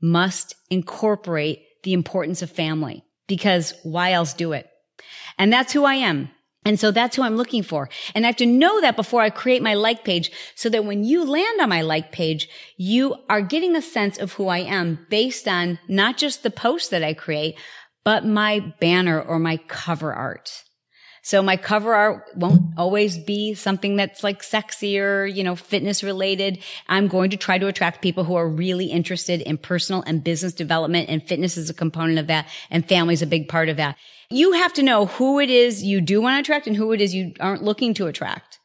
must 0.02 0.56
incorporate 0.70 1.64
the 1.84 1.94
importance 1.94 2.42
of 2.42 2.52
family 2.52 3.04
because 3.28 3.74
why 3.84 4.12
else 4.12 4.34
do 4.34 4.54
it? 4.54 4.70
And 5.38 5.52
that's 5.52 5.74
who 5.74 5.86
I 5.86 5.96
am. 5.96 6.30
And 6.66 6.78
so 6.78 6.92
that's 6.92 7.16
who 7.16 7.24
I'm 7.24 7.38
looking 7.38 7.64
for. 7.64 7.88
And 8.14 8.26
I 8.26 8.28
have 8.28 8.36
to 8.38 8.46
know 8.46 8.82
that 8.82 8.98
before 8.98 9.22
I 9.22 9.30
create 9.30 9.62
my 9.62 9.74
like 9.74 10.04
page 10.04 10.32
so 10.56 10.68
that 10.70 10.84
when 10.84 11.06
you 11.06 11.24
land 11.24 11.62
on 11.62 11.70
my 11.70 11.82
like 11.82 12.12
page, 12.12 12.50
you 12.76 13.16
are 13.30 13.42
getting 13.42 13.76
a 13.76 13.82
sense 13.82 14.18
of 14.18 14.34
who 14.34 14.50
I 14.50 14.60
am 14.60 15.06
based 15.10 15.48
on 15.48 15.80
not 15.88 16.18
just 16.18 16.44
the 16.44 16.52
post 16.52 16.92
that 16.92 17.04
I 17.04 17.14
create, 17.14 17.58
but 18.04 18.26
my 18.26 18.60
banner 18.82 19.22
or 19.22 19.40
my 19.40 19.58
cover 19.68 20.14
art. 20.14 20.64
So 21.28 21.44
my 21.44 21.58
cover 21.58 21.94
art 21.94 22.24
won't 22.38 22.62
always 22.78 23.18
be 23.18 23.54
something 23.54 23.98
that's 23.98 24.24
like 24.24 24.42
sexy 24.42 24.98
or, 24.98 25.26
you 25.26 25.44
know, 25.44 25.58
fitness 25.58 26.02
related. 26.02 26.60
I'm 26.88 27.10
going 27.10 27.32
to 27.32 27.36
try 27.36 27.58
to 27.58 27.68
attract 27.68 28.02
people 28.02 28.24
who 28.24 28.36
are 28.36 28.48
really 28.48 28.86
interested 28.86 29.42
in 29.42 29.58
personal 29.58 30.06
and 30.08 30.24
business 30.24 30.54
development 30.54 31.10
and 31.10 31.22
fitness 31.22 31.58
is 31.58 31.70
a 31.70 31.74
component 31.74 32.18
of 32.18 32.28
that 32.28 32.48
and 32.70 32.88
family 32.88 33.14
is 33.14 33.22
a 33.22 33.28
big 33.28 33.50
part 33.50 33.68
of 33.68 33.76
that. 33.76 33.98
You 34.30 34.54
have 34.54 34.72
to 34.76 34.84
know 34.84 35.08
who 35.08 35.42
it 35.42 35.50
is 35.50 35.84
you 35.84 36.00
do 36.00 36.22
want 36.22 36.38
to 36.38 36.40
attract 36.40 36.66
and 36.66 36.78
who 36.78 36.94
it 36.94 37.02
is 37.02 37.14
you 37.14 37.34
aren't 37.42 37.62
looking 37.62 37.94
to 37.96 38.08
attract. 38.08 38.58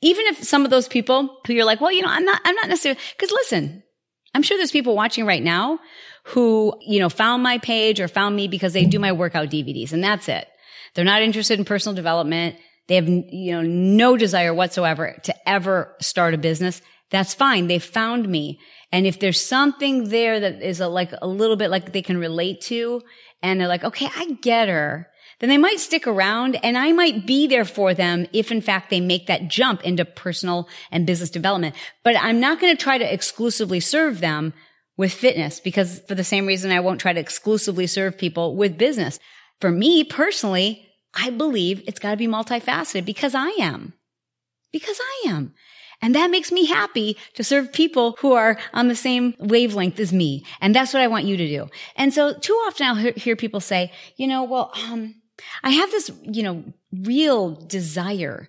Even 0.00 0.26
if 0.26 0.42
some 0.42 0.64
of 0.64 0.72
those 0.72 0.88
people 0.88 1.38
who 1.46 1.52
you're 1.52 1.64
like, 1.64 1.80
well, 1.80 1.92
you 1.92 2.02
know, 2.02 2.10
I'm 2.10 2.24
not, 2.24 2.40
I'm 2.44 2.56
not 2.56 2.68
necessarily, 2.68 3.00
cause 3.18 3.30
listen, 3.30 3.84
I'm 4.34 4.42
sure 4.42 4.56
there's 4.56 4.72
people 4.72 4.96
watching 4.96 5.24
right 5.24 5.42
now 5.42 5.78
who, 6.24 6.76
you 6.80 6.98
know, 6.98 7.10
found 7.10 7.44
my 7.44 7.58
page 7.58 8.00
or 8.00 8.08
found 8.08 8.34
me 8.34 8.48
because 8.48 8.72
they 8.72 8.86
do 8.86 8.98
my 8.98 9.12
workout 9.12 9.50
DVDs 9.50 9.92
and 9.92 10.02
that's 10.02 10.28
it. 10.28 10.48
They're 10.94 11.04
not 11.04 11.22
interested 11.22 11.58
in 11.58 11.64
personal 11.64 11.94
development. 11.94 12.56
They 12.86 12.96
have, 12.96 13.08
you 13.08 13.52
know, 13.52 13.62
no 13.62 14.16
desire 14.16 14.54
whatsoever 14.54 15.16
to 15.24 15.48
ever 15.48 15.94
start 16.00 16.34
a 16.34 16.38
business. 16.38 16.80
That's 17.10 17.34
fine. 17.34 17.66
They 17.66 17.78
found 17.78 18.28
me. 18.28 18.60
And 18.90 19.06
if 19.06 19.20
there's 19.20 19.40
something 19.40 20.08
there 20.08 20.40
that 20.40 20.62
is 20.62 20.80
a, 20.80 20.88
like 20.88 21.12
a 21.20 21.26
little 21.26 21.56
bit 21.56 21.70
like 21.70 21.92
they 21.92 22.02
can 22.02 22.18
relate 22.18 22.62
to 22.62 23.02
and 23.42 23.60
they're 23.60 23.68
like, 23.68 23.84
okay, 23.84 24.08
I 24.16 24.32
get 24.40 24.68
her, 24.68 25.08
then 25.40 25.50
they 25.50 25.58
might 25.58 25.78
stick 25.78 26.06
around 26.06 26.56
and 26.62 26.76
I 26.76 26.92
might 26.92 27.26
be 27.26 27.46
there 27.46 27.64
for 27.64 27.94
them 27.94 28.26
if 28.32 28.50
in 28.50 28.60
fact 28.60 28.90
they 28.90 29.00
make 29.00 29.26
that 29.26 29.48
jump 29.48 29.84
into 29.84 30.04
personal 30.04 30.68
and 30.90 31.06
business 31.06 31.30
development. 31.30 31.76
But 32.02 32.16
I'm 32.16 32.40
not 32.40 32.60
going 32.60 32.76
to 32.76 32.82
try 32.82 32.98
to 32.98 33.12
exclusively 33.12 33.80
serve 33.80 34.20
them 34.20 34.52
with 34.96 35.12
fitness 35.12 35.60
because 35.60 36.00
for 36.08 36.14
the 36.14 36.24
same 36.24 36.46
reason 36.46 36.72
I 36.72 36.80
won't 36.80 37.00
try 37.00 37.12
to 37.12 37.20
exclusively 37.20 37.86
serve 37.86 38.18
people 38.18 38.56
with 38.56 38.76
business. 38.76 39.20
For 39.60 39.70
me 39.70 40.04
personally, 40.04 40.86
I 41.14 41.30
believe 41.30 41.82
it's 41.86 41.98
got 41.98 42.12
to 42.12 42.16
be 42.16 42.28
multifaceted 42.28 43.04
because 43.04 43.34
I 43.34 43.48
am. 43.60 43.94
Because 44.72 44.98
I 45.00 45.28
am. 45.30 45.54
And 46.00 46.14
that 46.14 46.30
makes 46.30 46.52
me 46.52 46.66
happy 46.66 47.16
to 47.34 47.42
serve 47.42 47.72
people 47.72 48.16
who 48.20 48.32
are 48.32 48.58
on 48.72 48.86
the 48.86 48.94
same 48.94 49.34
wavelength 49.38 49.98
as 49.98 50.12
me. 50.12 50.44
And 50.60 50.74
that's 50.74 50.94
what 50.94 51.02
I 51.02 51.08
want 51.08 51.24
you 51.24 51.36
to 51.36 51.48
do. 51.48 51.68
And 51.96 52.14
so 52.14 52.34
too 52.34 52.52
often 52.66 52.86
I'll 52.86 52.94
hear 52.94 53.34
people 53.34 53.60
say, 53.60 53.90
you 54.16 54.28
know, 54.28 54.44
well, 54.44 54.70
um, 54.88 55.16
I 55.64 55.70
have 55.70 55.90
this, 55.90 56.10
you 56.22 56.42
know, 56.42 56.64
real 56.92 57.50
desire 57.50 58.48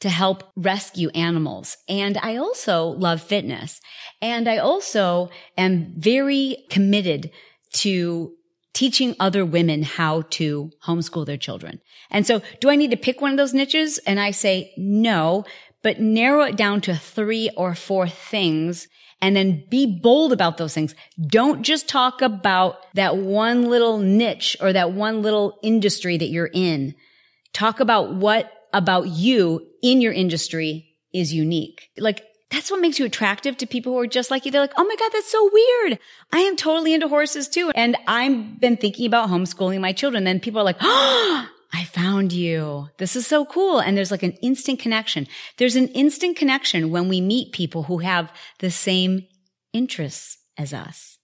to 0.00 0.08
help 0.08 0.44
rescue 0.54 1.08
animals. 1.10 1.76
And 1.88 2.18
I 2.18 2.36
also 2.36 2.88
love 2.88 3.20
fitness. 3.20 3.80
And 4.20 4.48
I 4.48 4.58
also 4.58 5.30
am 5.56 5.92
very 5.96 6.66
committed 6.70 7.30
to 7.74 8.35
teaching 8.76 9.16
other 9.18 9.42
women 9.42 9.82
how 9.82 10.20
to 10.28 10.70
homeschool 10.86 11.24
their 11.24 11.38
children. 11.38 11.80
And 12.10 12.26
so 12.26 12.42
do 12.60 12.68
I 12.68 12.76
need 12.76 12.90
to 12.90 12.98
pick 12.98 13.22
one 13.22 13.30
of 13.30 13.38
those 13.38 13.54
niches? 13.54 13.96
And 14.06 14.20
I 14.20 14.32
say 14.32 14.74
no, 14.76 15.46
but 15.82 15.98
narrow 15.98 16.42
it 16.42 16.56
down 16.56 16.82
to 16.82 16.94
three 16.94 17.48
or 17.56 17.74
four 17.74 18.06
things 18.06 18.86
and 19.22 19.34
then 19.34 19.64
be 19.70 19.86
bold 19.86 20.30
about 20.30 20.58
those 20.58 20.74
things. 20.74 20.94
Don't 21.26 21.62
just 21.62 21.88
talk 21.88 22.20
about 22.20 22.76
that 22.92 23.16
one 23.16 23.70
little 23.70 23.96
niche 23.96 24.58
or 24.60 24.74
that 24.74 24.92
one 24.92 25.22
little 25.22 25.58
industry 25.62 26.18
that 26.18 26.28
you're 26.28 26.50
in. 26.52 26.94
Talk 27.54 27.80
about 27.80 28.14
what 28.14 28.52
about 28.74 29.06
you 29.06 29.66
in 29.82 30.02
your 30.02 30.12
industry 30.12 30.94
is 31.14 31.32
unique. 31.32 31.88
Like 31.96 32.25
that's 32.50 32.70
what 32.70 32.80
makes 32.80 32.98
you 32.98 33.06
attractive 33.06 33.56
to 33.56 33.66
people 33.66 33.92
who 33.92 33.98
are 33.98 34.06
just 34.06 34.30
like 34.30 34.44
you. 34.44 34.52
They're 34.52 34.60
like, 34.60 34.72
Oh 34.76 34.84
my 34.84 34.96
God, 34.98 35.10
that's 35.12 35.30
so 35.30 35.50
weird. 35.52 35.98
I 36.32 36.40
am 36.40 36.56
totally 36.56 36.94
into 36.94 37.08
horses 37.08 37.48
too. 37.48 37.70
And 37.74 37.96
I've 38.06 38.60
been 38.60 38.76
thinking 38.76 39.06
about 39.06 39.28
homeschooling 39.28 39.80
my 39.80 39.92
children. 39.92 40.24
Then 40.24 40.40
people 40.40 40.60
are 40.60 40.64
like, 40.64 40.76
Oh, 40.80 41.48
I 41.72 41.84
found 41.84 42.32
you. 42.32 42.88
This 42.98 43.16
is 43.16 43.26
so 43.26 43.44
cool. 43.44 43.80
And 43.80 43.96
there's 43.96 44.12
like 44.12 44.22
an 44.22 44.32
instant 44.42 44.78
connection. 44.78 45.26
There's 45.56 45.76
an 45.76 45.88
instant 45.88 46.36
connection 46.36 46.90
when 46.90 47.08
we 47.08 47.20
meet 47.20 47.52
people 47.52 47.84
who 47.84 47.98
have 47.98 48.32
the 48.60 48.70
same 48.70 49.26
interests 49.72 50.38
as 50.56 50.72
us. 50.72 51.18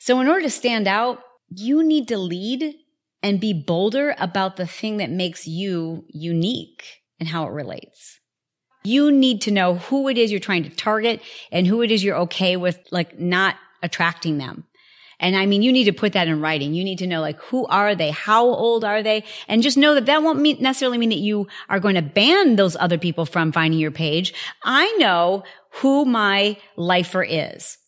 So 0.00 0.20
in 0.20 0.28
order 0.28 0.42
to 0.42 0.50
stand 0.50 0.88
out, 0.88 1.20
you 1.48 1.82
need 1.82 2.08
to 2.08 2.18
lead 2.18 2.74
and 3.22 3.40
be 3.40 3.52
bolder 3.52 4.14
about 4.18 4.56
the 4.56 4.66
thing 4.66 4.98
that 4.98 5.10
makes 5.10 5.46
you 5.46 6.04
unique 6.08 6.84
and 7.18 7.28
how 7.28 7.46
it 7.46 7.52
relates. 7.52 8.20
You 8.84 9.10
need 9.10 9.42
to 9.42 9.50
know 9.50 9.74
who 9.74 10.08
it 10.08 10.18
is 10.18 10.30
you're 10.30 10.40
trying 10.40 10.64
to 10.64 10.70
target 10.70 11.20
and 11.52 11.66
who 11.66 11.82
it 11.82 11.90
is 11.90 12.02
you're 12.02 12.16
okay 12.18 12.56
with, 12.56 12.78
like 12.90 13.18
not 13.18 13.56
attracting 13.82 14.38
them. 14.38 14.64
And 15.20 15.34
I 15.34 15.46
mean, 15.46 15.62
you 15.62 15.72
need 15.72 15.84
to 15.84 15.92
put 15.92 16.12
that 16.12 16.28
in 16.28 16.40
writing. 16.40 16.74
You 16.74 16.84
need 16.84 16.98
to 16.98 17.06
know 17.06 17.20
like, 17.20 17.40
who 17.40 17.66
are 17.66 17.94
they? 17.94 18.10
How 18.10 18.44
old 18.44 18.84
are 18.84 19.02
they? 19.02 19.24
And 19.48 19.62
just 19.62 19.76
know 19.76 19.94
that 19.94 20.06
that 20.06 20.22
won't 20.22 20.40
mean, 20.40 20.62
necessarily 20.62 20.98
mean 20.98 21.08
that 21.08 21.16
you 21.16 21.48
are 21.68 21.80
going 21.80 21.96
to 21.96 22.02
ban 22.02 22.56
those 22.56 22.76
other 22.76 22.98
people 22.98 23.26
from 23.26 23.50
finding 23.50 23.80
your 23.80 23.90
page. 23.90 24.32
I 24.62 24.94
know 24.98 25.42
who 25.74 26.04
my 26.04 26.56
lifer 26.76 27.24
is. 27.24 27.78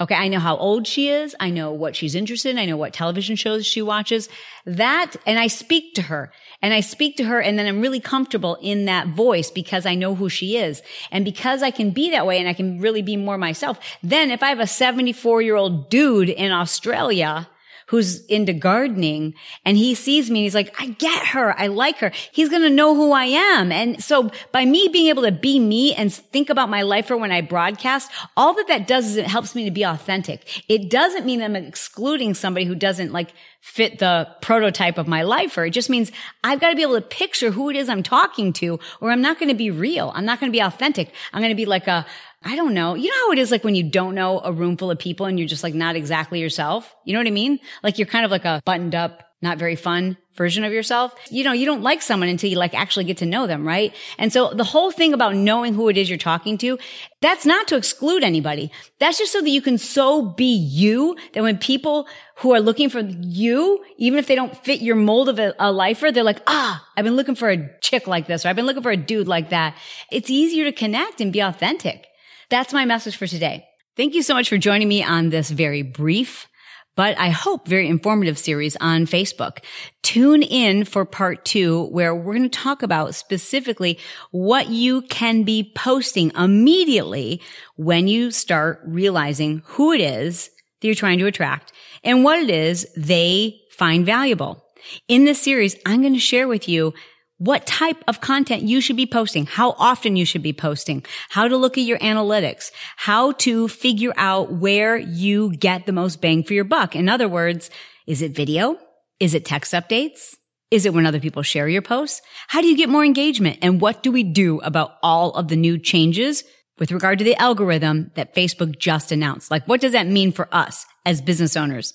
Okay. 0.00 0.14
I 0.14 0.28
know 0.28 0.40
how 0.40 0.56
old 0.56 0.86
she 0.86 1.08
is. 1.08 1.36
I 1.38 1.50
know 1.50 1.70
what 1.70 1.94
she's 1.94 2.14
interested 2.14 2.50
in. 2.50 2.58
I 2.58 2.64
know 2.64 2.76
what 2.76 2.92
television 2.92 3.36
shows 3.36 3.64
she 3.64 3.80
watches. 3.80 4.28
That, 4.66 5.14
and 5.24 5.38
I 5.38 5.46
speak 5.46 5.94
to 5.94 6.02
her 6.02 6.32
and 6.64 6.72
I 6.72 6.80
speak 6.80 7.18
to 7.18 7.24
her 7.24 7.42
and 7.42 7.58
then 7.58 7.66
I'm 7.66 7.82
really 7.82 8.00
comfortable 8.00 8.56
in 8.62 8.86
that 8.86 9.08
voice 9.08 9.50
because 9.50 9.84
I 9.84 9.94
know 9.94 10.14
who 10.14 10.30
she 10.30 10.56
is. 10.56 10.80
And 11.12 11.22
because 11.22 11.62
I 11.62 11.70
can 11.70 11.90
be 11.90 12.08
that 12.12 12.26
way 12.26 12.38
and 12.38 12.48
I 12.48 12.54
can 12.54 12.80
really 12.80 13.02
be 13.02 13.18
more 13.18 13.36
myself. 13.36 13.78
Then 14.02 14.30
if 14.30 14.42
I 14.42 14.48
have 14.48 14.60
a 14.60 14.66
74 14.66 15.42
year 15.42 15.56
old 15.56 15.90
dude 15.90 16.30
in 16.30 16.52
Australia 16.52 17.50
who's 17.88 18.24
into 18.26 18.54
gardening 18.54 19.34
and 19.66 19.76
he 19.76 19.94
sees 19.94 20.30
me 20.30 20.38
and 20.38 20.44
he's 20.44 20.54
like, 20.54 20.74
I 20.80 20.86
get 20.86 21.26
her. 21.28 21.54
I 21.60 21.66
like 21.66 21.98
her. 21.98 22.12
He's 22.32 22.48
going 22.48 22.62
to 22.62 22.70
know 22.70 22.94
who 22.94 23.12
I 23.12 23.24
am. 23.24 23.70
And 23.70 24.02
so 24.02 24.30
by 24.50 24.64
me 24.64 24.88
being 24.90 25.08
able 25.08 25.24
to 25.24 25.32
be 25.32 25.58
me 25.58 25.94
and 25.94 26.10
think 26.10 26.48
about 26.48 26.70
my 26.70 26.80
life 26.80 27.08
for 27.08 27.18
when 27.18 27.30
I 27.30 27.42
broadcast, 27.42 28.10
all 28.38 28.54
that 28.54 28.68
that 28.68 28.86
does 28.86 29.04
is 29.04 29.16
it 29.18 29.26
helps 29.26 29.54
me 29.54 29.66
to 29.66 29.70
be 29.70 29.82
authentic. 29.82 30.64
It 30.66 30.88
doesn't 30.88 31.26
mean 31.26 31.42
I'm 31.42 31.56
excluding 31.56 32.32
somebody 32.32 32.64
who 32.64 32.74
doesn't 32.74 33.12
like 33.12 33.34
fit 33.64 33.98
the 33.98 34.28
prototype 34.42 34.98
of 34.98 35.08
my 35.08 35.22
life 35.22 35.56
or 35.56 35.64
it 35.64 35.70
just 35.70 35.88
means 35.88 36.12
I've 36.44 36.60
got 36.60 36.68
to 36.68 36.76
be 36.76 36.82
able 36.82 36.96
to 36.96 37.00
picture 37.00 37.50
who 37.50 37.70
it 37.70 37.76
is 37.76 37.88
I'm 37.88 38.02
talking 38.02 38.52
to 38.52 38.78
or 39.00 39.10
I'm 39.10 39.22
not 39.22 39.38
going 39.38 39.48
to 39.48 39.54
be 39.54 39.70
real. 39.70 40.12
I'm 40.14 40.26
not 40.26 40.38
going 40.38 40.52
to 40.52 40.56
be 40.56 40.60
authentic. 40.60 41.10
I'm 41.32 41.40
going 41.40 41.50
to 41.50 41.56
be 41.56 41.64
like 41.64 41.88
a, 41.88 42.04
I 42.42 42.56
don't 42.56 42.74
know. 42.74 42.94
You 42.94 43.08
know 43.08 43.26
how 43.26 43.32
it 43.32 43.38
is 43.38 43.50
like 43.50 43.64
when 43.64 43.74
you 43.74 43.82
don't 43.82 44.14
know 44.14 44.38
a 44.44 44.52
room 44.52 44.76
full 44.76 44.90
of 44.90 44.98
people 44.98 45.24
and 45.24 45.38
you're 45.38 45.48
just 45.48 45.62
like 45.62 45.72
not 45.72 45.96
exactly 45.96 46.40
yourself? 46.40 46.94
You 47.06 47.14
know 47.14 47.20
what 47.20 47.26
I 47.26 47.30
mean? 47.30 47.58
Like 47.82 47.98
you're 47.98 48.06
kind 48.06 48.26
of 48.26 48.30
like 48.30 48.44
a 48.44 48.60
buttoned 48.66 48.94
up, 48.94 49.30
not 49.44 49.58
very 49.58 49.76
fun 49.76 50.16
version 50.36 50.64
of 50.64 50.72
yourself. 50.72 51.14
You 51.30 51.44
know, 51.44 51.52
you 51.52 51.64
don't 51.64 51.82
like 51.82 52.02
someone 52.02 52.28
until 52.28 52.50
you 52.50 52.56
like 52.56 52.74
actually 52.74 53.04
get 53.04 53.18
to 53.18 53.26
know 53.26 53.46
them, 53.46 53.64
right? 53.64 53.94
And 54.18 54.32
so 54.32 54.52
the 54.52 54.64
whole 54.64 54.90
thing 54.90 55.12
about 55.12 55.36
knowing 55.36 55.74
who 55.74 55.88
it 55.88 55.96
is 55.96 56.08
you're 56.08 56.18
talking 56.18 56.58
to, 56.58 56.76
that's 57.20 57.46
not 57.46 57.68
to 57.68 57.76
exclude 57.76 58.24
anybody. 58.24 58.72
That's 58.98 59.18
just 59.18 59.32
so 59.32 59.40
that 59.40 59.48
you 59.48 59.62
can 59.62 59.78
so 59.78 60.22
be 60.22 60.52
you 60.56 61.16
that 61.34 61.42
when 61.42 61.58
people 61.58 62.08
who 62.38 62.52
are 62.52 62.60
looking 62.60 62.90
for 62.90 63.00
you, 63.00 63.84
even 63.96 64.18
if 64.18 64.26
they 64.26 64.34
don't 64.34 64.56
fit 64.64 64.80
your 64.80 64.96
mold 64.96 65.28
of 65.28 65.38
a, 65.38 65.54
a 65.60 65.70
lifer, 65.70 66.10
they're 66.10 66.24
like, 66.24 66.42
ah, 66.48 66.84
I've 66.96 67.04
been 67.04 67.16
looking 67.16 67.36
for 67.36 67.50
a 67.50 67.70
chick 67.80 68.08
like 68.08 68.26
this, 68.26 68.44
or 68.44 68.48
I've 68.48 68.56
been 68.56 68.66
looking 68.66 68.82
for 68.82 68.90
a 68.90 68.96
dude 68.96 69.28
like 69.28 69.50
that. 69.50 69.76
It's 70.10 70.30
easier 70.30 70.64
to 70.64 70.72
connect 70.72 71.20
and 71.20 71.32
be 71.32 71.40
authentic. 71.40 72.08
That's 72.50 72.72
my 72.72 72.84
message 72.84 73.16
for 73.16 73.28
today. 73.28 73.66
Thank 73.96 74.14
you 74.14 74.22
so 74.22 74.34
much 74.34 74.48
for 74.48 74.58
joining 74.58 74.88
me 74.88 75.04
on 75.04 75.30
this 75.30 75.50
very 75.50 75.82
brief, 75.82 76.48
but 76.96 77.18
I 77.18 77.30
hope 77.30 77.66
very 77.66 77.88
informative 77.88 78.38
series 78.38 78.76
on 78.76 79.06
Facebook. 79.06 79.58
Tune 80.02 80.42
in 80.42 80.84
for 80.84 81.04
part 81.04 81.44
two, 81.44 81.86
where 81.86 82.14
we're 82.14 82.34
going 82.34 82.48
to 82.48 82.58
talk 82.58 82.82
about 82.82 83.14
specifically 83.14 83.98
what 84.30 84.70
you 84.70 85.02
can 85.02 85.42
be 85.42 85.72
posting 85.74 86.30
immediately 86.36 87.40
when 87.76 88.06
you 88.06 88.30
start 88.30 88.80
realizing 88.84 89.62
who 89.64 89.92
it 89.92 90.00
is 90.00 90.50
that 90.80 90.86
you're 90.86 90.94
trying 90.94 91.18
to 91.18 91.26
attract 91.26 91.72
and 92.02 92.22
what 92.22 92.38
it 92.38 92.50
is 92.50 92.86
they 92.96 93.60
find 93.70 94.06
valuable. 94.06 94.62
In 95.08 95.24
this 95.24 95.40
series, 95.40 95.76
I'm 95.86 96.02
going 96.02 96.12
to 96.14 96.20
share 96.20 96.46
with 96.46 96.68
you 96.68 96.92
what 97.38 97.66
type 97.66 98.02
of 98.06 98.20
content 98.20 98.62
you 98.62 98.80
should 98.80 98.96
be 98.96 99.06
posting, 99.06 99.46
how 99.46 99.74
often 99.78 100.16
you 100.16 100.24
should 100.24 100.42
be 100.42 100.52
posting, 100.52 101.04
how 101.30 101.48
to 101.48 101.56
look 101.56 101.76
at 101.76 101.84
your 101.84 101.98
analytics, 101.98 102.70
how 102.96 103.32
to 103.32 103.68
figure 103.68 104.12
out 104.16 104.52
where 104.52 104.96
you 104.96 105.50
get 105.56 105.86
the 105.86 105.92
most 105.92 106.20
bang 106.20 106.44
for 106.44 106.54
your 106.54 106.64
buck. 106.64 106.94
In 106.94 107.08
other 107.08 107.28
words, 107.28 107.70
is 108.06 108.22
it 108.22 108.34
video? 108.34 108.78
Is 109.18 109.34
it 109.34 109.44
text 109.44 109.72
updates? 109.72 110.34
Is 110.70 110.86
it 110.86 110.94
when 110.94 111.06
other 111.06 111.20
people 111.20 111.42
share 111.42 111.68
your 111.68 111.82
posts? 111.82 112.20
How 112.48 112.60
do 112.60 112.68
you 112.68 112.76
get 112.76 112.88
more 112.88 113.04
engagement? 113.04 113.58
And 113.62 113.80
what 113.80 114.02
do 114.02 114.10
we 114.10 114.24
do 114.24 114.60
about 114.60 114.96
all 115.02 115.32
of 115.32 115.48
the 115.48 115.56
new 115.56 115.78
changes 115.78 116.44
with 116.78 116.92
regard 116.92 117.18
to 117.18 117.24
the 117.24 117.36
algorithm 117.36 118.10
that 118.14 118.34
Facebook 118.34 118.78
just 118.78 119.12
announced? 119.12 119.50
Like, 119.50 119.66
what 119.66 119.80
does 119.80 119.92
that 119.92 120.06
mean 120.06 120.32
for 120.32 120.48
us 120.52 120.86
as 121.04 121.20
business 121.20 121.56
owners? 121.56 121.94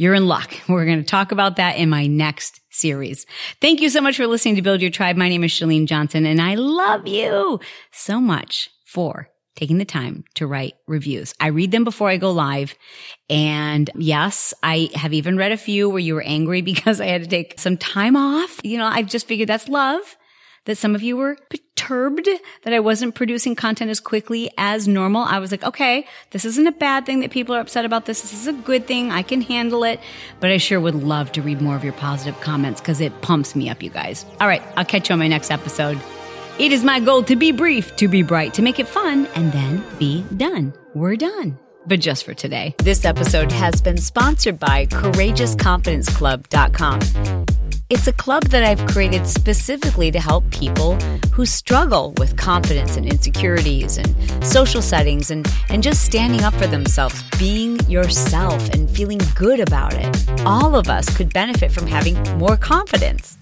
You're 0.00 0.14
in 0.14 0.28
luck. 0.28 0.54
We're 0.68 0.86
going 0.86 1.02
to 1.02 1.04
talk 1.04 1.30
about 1.30 1.56
that 1.56 1.76
in 1.76 1.90
my 1.90 2.06
next 2.06 2.62
series. 2.70 3.26
Thank 3.60 3.82
you 3.82 3.90
so 3.90 4.00
much 4.00 4.16
for 4.16 4.26
listening 4.26 4.56
to 4.56 4.62
Build 4.62 4.80
Your 4.80 4.90
Tribe. 4.90 5.18
My 5.18 5.28
name 5.28 5.44
is 5.44 5.52
Chalene 5.52 5.84
Johnson 5.84 6.24
and 6.24 6.40
I 6.40 6.54
love 6.54 7.06
you 7.06 7.60
so 7.92 8.18
much 8.18 8.70
for 8.86 9.28
taking 9.56 9.76
the 9.76 9.84
time 9.84 10.24
to 10.36 10.46
write 10.46 10.72
reviews. 10.86 11.34
I 11.38 11.48
read 11.48 11.70
them 11.70 11.84
before 11.84 12.08
I 12.08 12.16
go 12.16 12.30
live. 12.30 12.76
And 13.28 13.90
yes, 13.94 14.54
I 14.62 14.88
have 14.94 15.12
even 15.12 15.36
read 15.36 15.52
a 15.52 15.58
few 15.58 15.90
where 15.90 15.98
you 15.98 16.14
were 16.14 16.22
angry 16.22 16.62
because 16.62 16.98
I 16.98 17.06
had 17.08 17.22
to 17.22 17.28
take 17.28 17.60
some 17.60 17.76
time 17.76 18.16
off. 18.16 18.58
You 18.64 18.78
know, 18.78 18.86
I 18.86 19.02
just 19.02 19.28
figured 19.28 19.50
that's 19.50 19.68
love 19.68 20.16
that 20.64 20.76
some 20.76 20.94
of 20.94 21.02
you 21.02 21.16
were 21.16 21.36
perturbed 21.48 22.28
that 22.62 22.72
I 22.72 22.80
wasn't 22.80 23.14
producing 23.14 23.54
content 23.54 23.90
as 23.90 24.00
quickly 24.00 24.50
as 24.58 24.86
normal. 24.86 25.22
I 25.22 25.38
was 25.38 25.50
like, 25.50 25.64
okay, 25.64 26.06
this 26.30 26.44
isn't 26.44 26.66
a 26.66 26.72
bad 26.72 27.06
thing 27.06 27.20
that 27.20 27.30
people 27.30 27.54
are 27.54 27.60
upset 27.60 27.84
about 27.84 28.06
this. 28.06 28.22
This 28.22 28.32
is 28.32 28.46
a 28.46 28.52
good 28.52 28.86
thing. 28.86 29.10
I 29.10 29.22
can 29.22 29.40
handle 29.40 29.84
it. 29.84 30.00
But 30.38 30.50
I 30.50 30.58
sure 30.58 30.80
would 30.80 30.94
love 30.94 31.32
to 31.32 31.42
read 31.42 31.60
more 31.60 31.76
of 31.76 31.84
your 31.84 31.92
positive 31.94 32.40
comments 32.40 32.80
because 32.80 33.00
it 33.00 33.20
pumps 33.22 33.56
me 33.56 33.70
up, 33.70 33.82
you 33.82 33.90
guys. 33.90 34.24
All 34.40 34.46
right. 34.46 34.62
I'll 34.76 34.84
catch 34.84 35.08
you 35.08 35.14
on 35.14 35.18
my 35.18 35.28
next 35.28 35.50
episode. 35.50 35.98
It 36.58 36.72
is 36.72 36.84
my 36.84 37.00
goal 37.00 37.22
to 37.24 37.36
be 37.36 37.52
brief, 37.52 37.96
to 37.96 38.08
be 38.08 38.22
bright, 38.22 38.54
to 38.54 38.62
make 38.62 38.78
it 38.78 38.86
fun, 38.86 39.26
and 39.34 39.52
then 39.52 39.82
be 39.98 40.22
done. 40.36 40.74
We're 40.94 41.16
done 41.16 41.58
but 41.86 42.00
just 42.00 42.24
for 42.24 42.34
today. 42.34 42.74
This 42.78 43.04
episode 43.04 43.52
has 43.52 43.82
been 43.82 43.96
sponsored 43.96 44.58
by 44.58 44.86
CourageousConfidenceClub.com. 44.86 47.46
It's 47.90 48.06
a 48.06 48.12
club 48.12 48.44
that 48.50 48.62
I've 48.62 48.86
created 48.86 49.26
specifically 49.26 50.12
to 50.12 50.20
help 50.20 50.48
people 50.52 50.94
who 51.32 51.44
struggle 51.44 52.12
with 52.18 52.36
confidence 52.36 52.96
and 52.96 53.04
insecurities 53.04 53.98
and 53.98 54.14
social 54.46 54.80
settings 54.80 55.32
and, 55.32 55.44
and 55.70 55.82
just 55.82 56.04
standing 56.04 56.44
up 56.44 56.54
for 56.54 56.68
themselves, 56.68 57.20
being 57.36 57.80
yourself 57.90 58.68
and 58.68 58.88
feeling 58.88 59.20
good 59.34 59.58
about 59.58 59.92
it. 59.94 60.40
All 60.46 60.76
of 60.76 60.88
us 60.88 61.14
could 61.16 61.32
benefit 61.32 61.72
from 61.72 61.88
having 61.88 62.14
more 62.38 62.56
confidence. 62.56 63.36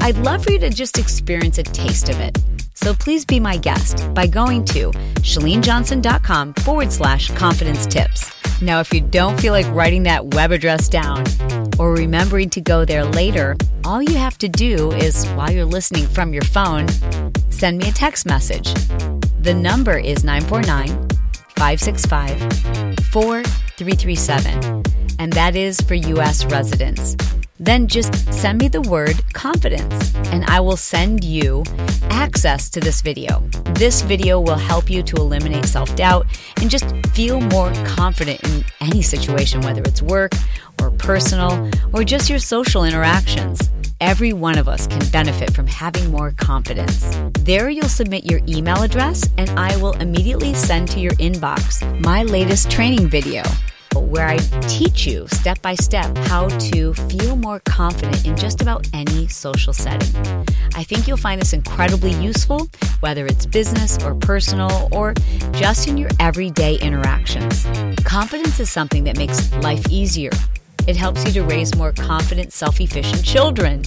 I'd 0.00 0.18
love 0.18 0.42
for 0.42 0.50
you 0.50 0.58
to 0.58 0.70
just 0.70 0.98
experience 0.98 1.58
a 1.58 1.62
taste 1.62 2.08
of 2.08 2.18
it. 2.18 2.36
So 2.74 2.94
please 2.94 3.24
be 3.24 3.38
my 3.38 3.56
guest 3.56 4.12
by 4.14 4.26
going 4.26 4.64
to 4.64 4.90
chalenejohnson.com 5.20 6.54
forward 6.54 6.90
slash 6.90 7.30
confidence 7.36 7.86
tips. 7.86 8.32
Now, 8.60 8.80
if 8.80 8.92
you 8.92 9.00
don't 9.00 9.40
feel 9.40 9.52
like 9.52 9.66
writing 9.72 10.02
that 10.04 10.34
web 10.34 10.50
address 10.50 10.88
down 10.88 11.24
or 11.82 11.94
remembering 11.94 12.48
to 12.48 12.60
go 12.60 12.84
there 12.84 13.04
later, 13.04 13.56
all 13.84 14.00
you 14.00 14.14
have 14.14 14.38
to 14.38 14.48
do 14.48 14.92
is, 14.92 15.26
while 15.30 15.50
you're 15.50 15.64
listening 15.64 16.06
from 16.06 16.32
your 16.32 16.44
phone, 16.44 16.86
send 17.50 17.76
me 17.76 17.88
a 17.88 17.92
text 17.92 18.24
message. 18.24 18.72
The 19.40 19.52
number 19.52 19.98
is 19.98 20.22
949 20.22 21.08
565 21.56 22.38
4337, 23.10 24.84
and 25.18 25.32
that 25.32 25.56
is 25.56 25.80
for 25.80 25.94
U.S. 25.94 26.44
residents. 26.44 27.16
then 27.58 27.86
just 27.86 28.12
send 28.32 28.58
me 28.58 28.66
the 28.66 28.82
word 28.82 29.14
confidence 29.34 30.14
and 30.32 30.44
I 30.46 30.58
will 30.58 30.76
send 30.76 31.22
you 31.22 31.62
access 32.10 32.68
to 32.70 32.80
this 32.80 33.02
video. 33.02 33.40
This 33.74 34.02
video 34.02 34.40
will 34.40 34.56
help 34.56 34.90
you 34.90 35.02
to 35.04 35.16
eliminate 35.16 35.66
self 35.66 35.94
doubt 35.94 36.26
and 36.60 36.68
just 36.68 36.86
feel 37.14 37.40
more 37.40 37.72
confident 37.84 38.42
in 38.44 38.64
any 38.80 39.02
situation, 39.02 39.60
whether 39.60 39.82
it's 39.82 40.02
work 40.02 40.32
or 40.80 40.90
personal 40.90 41.70
or 41.92 42.04
just 42.04 42.30
your 42.30 42.38
social 42.38 42.84
interactions. 42.84 43.60
Every 44.00 44.32
one 44.32 44.58
of 44.58 44.68
us 44.68 44.86
can 44.86 45.00
benefit 45.10 45.54
from 45.54 45.66
having 45.66 46.10
more 46.10 46.32
confidence. 46.32 47.16
There, 47.40 47.70
you'll 47.70 47.88
submit 47.88 48.24
your 48.24 48.40
email 48.48 48.82
address, 48.82 49.28
and 49.38 49.48
I 49.50 49.76
will 49.76 49.92
immediately 49.92 50.54
send 50.54 50.88
to 50.88 51.00
your 51.00 51.12
inbox 51.12 51.82
my 52.04 52.24
latest 52.24 52.70
training 52.70 53.08
video 53.08 53.42
where 53.94 54.26
I 54.26 54.38
teach 54.68 55.06
you 55.06 55.26
step 55.28 55.60
by 55.62 55.74
step 55.74 56.16
how 56.18 56.48
to 56.48 56.94
feel 56.94 57.36
more 57.36 57.60
confident 57.60 58.24
in 58.26 58.36
just 58.36 58.60
about 58.60 58.86
any 58.92 59.28
social 59.28 59.72
setting. 59.72 60.14
I 60.74 60.84
think 60.84 61.06
you'll 61.06 61.16
find 61.16 61.40
this 61.40 61.52
incredibly 61.52 62.12
useful, 62.12 62.68
whether 63.00 63.26
it's 63.26 63.46
business 63.46 64.02
or 64.02 64.14
personal 64.14 64.88
or 64.92 65.14
just 65.52 65.88
in 65.88 65.96
your 65.96 66.10
everyday 66.20 66.76
interactions. 66.76 67.64
Confidence 68.04 68.60
is 68.60 68.70
something 68.70 69.04
that 69.04 69.16
makes 69.16 69.52
life 69.56 69.84
easier. 69.90 70.30
It 70.86 70.96
helps 70.96 71.24
you 71.24 71.32
to 71.32 71.42
raise 71.42 71.76
more 71.76 71.92
confident, 71.92 72.52
self 72.52 72.80
efficient 72.80 73.24
children. 73.24 73.82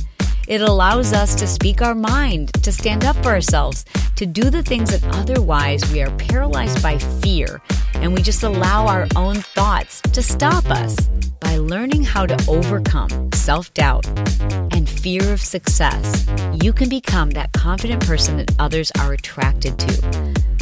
It 0.48 0.62
allows 0.62 1.12
us 1.12 1.34
to 1.36 1.48
speak 1.48 1.82
our 1.82 1.96
mind, 1.96 2.54
to 2.64 2.72
stand 2.72 3.04
up 3.04 3.16
for 3.24 3.30
ourselves, 3.30 3.84
to 4.16 4.28
do 4.28 4.52
the 4.52 4.62
things 4.62 4.92
that 4.92 5.04
otherwise 5.16 5.82
we 5.92 6.04
are 6.04 6.16
paralyzed 6.18 6.84
by 6.84 7.00
fear 7.00 7.62
and 7.96 8.14
we 8.14 8.22
just 8.22 8.44
allow 8.44 8.86
our 8.86 9.08
own 9.16 9.38
thoughts 9.38 10.02
to 10.02 10.22
stop 10.22 10.66
us. 10.66 10.96
By 11.40 11.58
learning 11.58 12.04
how 12.04 12.26
to 12.26 12.38
overcome 12.50 13.32
self 13.34 13.74
doubt 13.74 14.06
and 14.72 14.88
fear 14.88 15.34
of 15.34 15.42
success, 15.42 16.28
you 16.62 16.74
can 16.74 16.90
become 16.90 17.32
that 17.32 17.52
confident 17.54 18.06
person 18.06 18.38
that 18.38 18.54
others 18.60 18.92
are 19.00 19.14
attracted 19.14 19.80
to. 19.80 20.02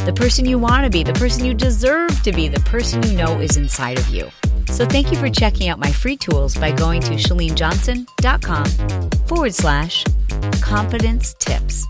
The 0.04 0.12
person 0.14 0.46
you 0.46 0.58
want 0.58 0.84
to 0.84 0.90
be, 0.90 1.02
the 1.02 1.14
person 1.14 1.44
you 1.44 1.54
deserve 1.54 2.22
to 2.22 2.32
be, 2.32 2.48
the 2.48 2.60
person 2.60 3.02
you 3.02 3.12
know 3.12 3.38
is 3.38 3.56
inside 3.56 3.98
of 3.98 4.08
you. 4.08 4.30
So 4.68 4.86
thank 4.86 5.10
you 5.10 5.18
for 5.18 5.30
checking 5.30 5.68
out 5.68 5.78
my 5.78 5.90
free 5.90 6.16
tools 6.16 6.56
by 6.56 6.72
going 6.72 7.00
to 7.02 7.12
chalenejohnson.com 7.12 9.10
forward 9.26 9.54
slash 9.54 10.04
confidence 10.60 11.34
tips. 11.34 11.86